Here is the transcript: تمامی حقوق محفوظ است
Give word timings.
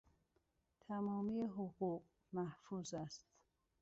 تمامی 0.79 1.41
حقوق 1.47 2.03
محفوظ 2.33 2.93
است 2.93 3.25